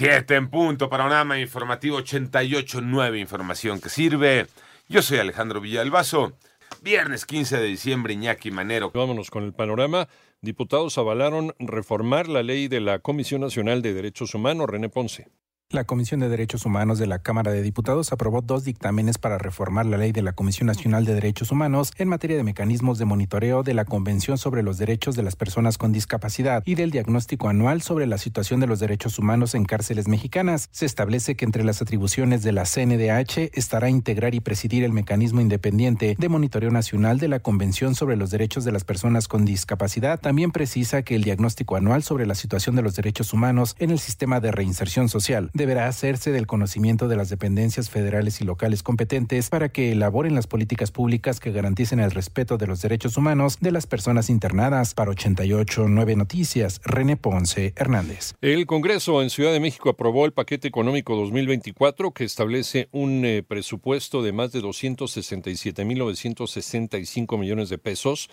[0.00, 4.46] Siete en punto, panorama informativo 88.9, información que sirve.
[4.88, 6.32] Yo soy Alejandro Villalbazo.
[6.80, 8.90] Viernes 15 de diciembre, Iñaki Manero.
[8.94, 10.08] Vámonos con el panorama.
[10.40, 15.28] Diputados avalaron reformar la ley de la Comisión Nacional de Derechos Humanos, René Ponce.
[15.72, 19.86] La Comisión de Derechos Humanos de la Cámara de Diputados aprobó dos dictámenes para reformar
[19.86, 23.62] la ley de la Comisión Nacional de Derechos Humanos en materia de mecanismos de monitoreo
[23.62, 27.82] de la Convención sobre los Derechos de las Personas con Discapacidad y del diagnóstico anual
[27.82, 30.68] sobre la situación de los derechos humanos en cárceles mexicanas.
[30.72, 35.40] Se establece que entre las atribuciones de la CNDH estará integrar y presidir el mecanismo
[35.40, 40.18] independiente de monitoreo nacional de la Convención sobre los Derechos de las Personas con Discapacidad.
[40.18, 44.00] También precisa que el diagnóstico anual sobre la situación de los derechos humanos en el
[44.00, 49.50] sistema de reinserción social deberá hacerse del conocimiento de las dependencias federales y locales competentes
[49.50, 53.70] para que elaboren las políticas públicas que garanticen el respeto de los derechos humanos de
[53.70, 54.94] las personas internadas.
[54.94, 58.32] Para 889 Noticias, René Ponce Hernández.
[58.40, 63.42] El Congreso en Ciudad de México aprobó el paquete económico 2024 que establece un eh,
[63.46, 68.30] presupuesto de más de 267.965 millones de pesos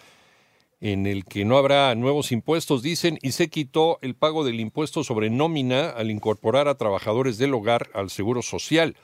[0.80, 5.04] en el que no habrá nuevos impuestos, dicen, y se quitó el pago del impuesto
[5.04, 8.96] sobre nómina al incorporar a trabajadores del hogar al Seguro Social,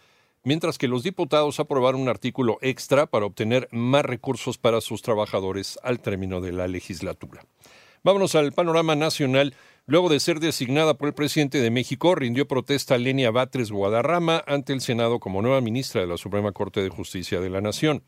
[0.44, 5.80] mientras que los diputados aprobaron un artículo extra para obtener más recursos para sus trabajadores
[5.84, 7.46] al término de la legislatura.
[8.04, 9.56] Vámonos al panorama nacional.
[9.86, 14.74] Luego de ser designada por el presidente de México, rindió protesta Lenia Batres Guadarrama ante
[14.74, 18.04] el Senado como nueva ministra de la Suprema Corte de Justicia de la Nación.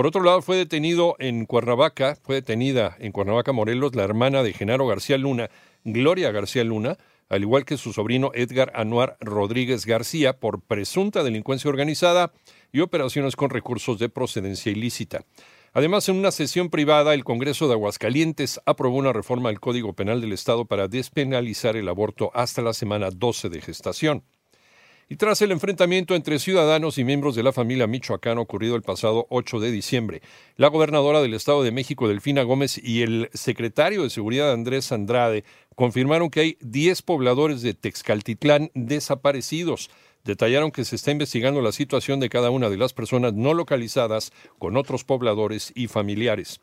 [0.00, 4.54] Por otro lado, fue detenido en Cuernavaca, fue detenida en Cuernavaca, Morelos, la hermana de
[4.54, 5.50] Genaro García Luna,
[5.84, 6.96] Gloria García Luna,
[7.28, 12.32] al igual que su sobrino Edgar Anuar Rodríguez García, por presunta delincuencia organizada
[12.72, 15.26] y operaciones con recursos de procedencia ilícita.
[15.74, 20.22] Además, en una sesión privada, el Congreso de Aguascalientes aprobó una reforma al Código Penal
[20.22, 24.24] del Estado para despenalizar el aborto hasta la semana 12 de gestación.
[25.12, 29.26] Y tras el enfrentamiento entre ciudadanos y miembros de la familia Michoacán ocurrido el pasado
[29.30, 30.22] 8 de diciembre,
[30.54, 35.42] la gobernadora del Estado de México, Delfina Gómez, y el secretario de Seguridad, Andrés Andrade,
[35.74, 39.90] confirmaron que hay 10 pobladores de Texcaltitlán desaparecidos.
[40.22, 44.32] Detallaron que se está investigando la situación de cada una de las personas no localizadas
[44.60, 46.60] con otros pobladores y familiares.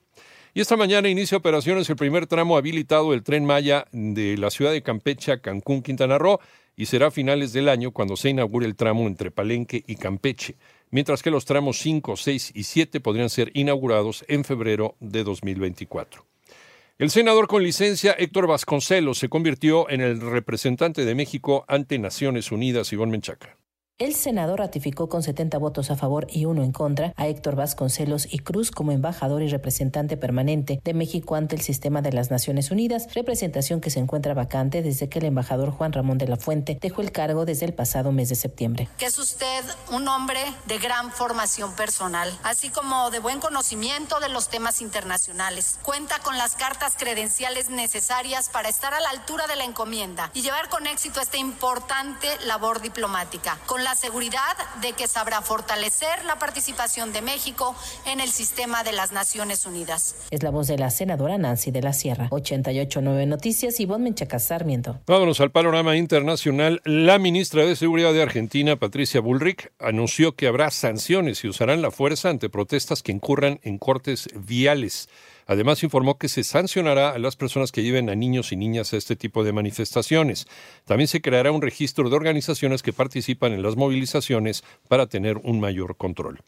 [0.57, 4.71] Y esta mañana inicia operaciones el primer tramo habilitado del tren Maya de la ciudad
[4.71, 6.39] de Campeche a Cancún, Quintana Roo
[6.75, 10.55] y será a finales del año cuando se inaugure el tramo entre Palenque y Campeche,
[10.89, 16.25] mientras que los tramos 5, 6 y 7 podrían ser inaugurados en febrero de 2024.
[16.97, 22.51] El senador con licencia Héctor Vasconcelos se convirtió en el representante de México ante Naciones
[22.51, 23.57] Unidas, Iván Menchaca.
[23.99, 28.31] El Senado ratificó con 70 votos a favor y uno en contra a Héctor Vasconcelos
[28.31, 32.69] y Cruz como embajador y representante permanente de México ante el sistema de las Naciones
[32.69, 36.77] Unidas, representación que se encuentra vacante desde que el embajador Juan Ramón de la Fuente
[36.79, 38.87] dejó el cargo desde el pasado mes de septiembre.
[38.99, 44.29] Que es usted un hombre de gran formación personal, así como de buen conocimiento de
[44.29, 45.79] los temas internacionales.
[45.81, 50.43] Cuenta con las cartas credenciales necesarias para estar a la altura de la encomienda y
[50.43, 53.57] llevar con éxito esta importante labor diplomática.
[53.65, 57.73] Con la seguridad de que sabrá fortalecer la participación de México
[58.05, 60.13] en el sistema de las Naciones Unidas.
[60.29, 62.27] Es la voz de la senadora Nancy de la Sierra.
[62.31, 64.99] 889 Noticias, Ivonne Menchaca Sarmiento.
[65.07, 66.81] Vámonos al panorama internacional.
[66.83, 71.89] La ministra de Seguridad de Argentina, Patricia Bullrich, anunció que habrá sanciones y usarán la
[71.89, 75.07] fuerza ante protestas que incurran en cortes viales.
[75.47, 78.97] Además, informó que se sancionará a las personas que lleven a niños y niñas a
[78.97, 80.45] este tipo de manifestaciones.
[80.85, 85.59] También se creará un registro de organizaciones que participan en las movilizaciones para tener un
[85.59, 86.41] mayor control.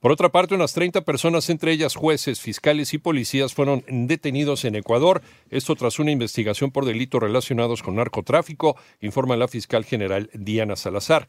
[0.00, 4.74] Por otra parte, unas 30 personas, entre ellas jueces, fiscales y policías, fueron detenidos en
[4.74, 10.74] Ecuador, esto tras una investigación por delitos relacionados con narcotráfico, informa la fiscal general Diana
[10.74, 11.28] Salazar.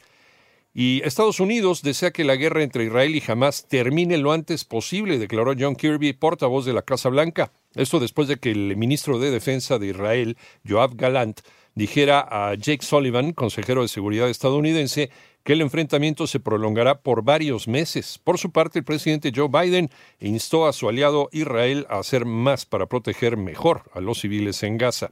[0.76, 5.20] Y Estados Unidos desea que la guerra entre Israel y Hamas termine lo antes posible,
[5.20, 7.52] declaró John Kirby, portavoz de la Casa Blanca.
[7.76, 10.36] Esto después de que el ministro de Defensa de Israel,
[10.68, 11.42] Joab Galant,
[11.76, 15.12] dijera a Jake Sullivan, consejero de seguridad estadounidense,
[15.44, 18.20] que el enfrentamiento se prolongará por varios meses.
[18.24, 22.66] Por su parte, el presidente Joe Biden instó a su aliado Israel a hacer más
[22.66, 25.12] para proteger mejor a los civiles en Gaza.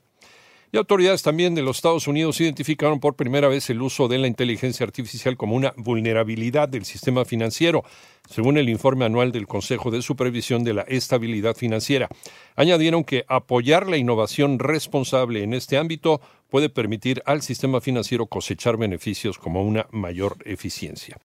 [0.74, 4.28] Y autoridades también de los Estados Unidos identificaron por primera vez el uso de la
[4.28, 7.84] inteligencia artificial como una vulnerabilidad del sistema financiero,
[8.30, 12.08] según el informe anual del Consejo de Supervisión de la Estabilidad Financiera.
[12.56, 18.78] Añadieron que apoyar la innovación responsable en este ámbito puede permitir al sistema financiero cosechar
[18.78, 21.18] beneficios como una mayor eficiencia.